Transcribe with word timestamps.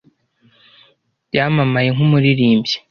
Yamamaye 1.35 1.89
nk'umuririmbyi. 1.95 2.75